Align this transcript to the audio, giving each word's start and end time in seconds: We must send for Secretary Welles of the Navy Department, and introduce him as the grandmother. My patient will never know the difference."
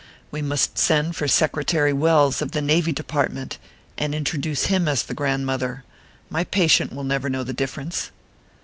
We 0.31 0.41
must 0.41 0.79
send 0.79 1.15
for 1.15 1.27
Secretary 1.27 1.93
Welles 1.93 2.41
of 2.41 2.53
the 2.53 2.61
Navy 2.63 2.91
Department, 2.91 3.59
and 3.99 4.15
introduce 4.15 4.63
him 4.63 4.87
as 4.87 5.03
the 5.03 5.13
grandmother. 5.13 5.83
My 6.27 6.43
patient 6.43 6.91
will 6.91 7.03
never 7.03 7.29
know 7.29 7.43
the 7.43 7.53
difference." 7.53 8.09